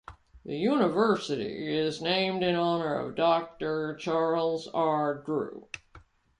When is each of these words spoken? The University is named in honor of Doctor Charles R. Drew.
The 0.43 0.57
University 0.57 1.71
is 1.77 2.01
named 2.01 2.41
in 2.41 2.55
honor 2.55 2.95
of 2.95 3.13
Doctor 3.13 3.93
Charles 3.97 4.67
R. 4.73 5.13
Drew. 5.23 5.67